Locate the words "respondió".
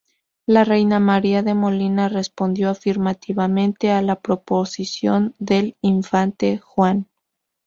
2.09-2.71